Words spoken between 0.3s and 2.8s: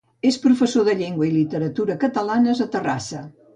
professor de llengua i literatura catalanes a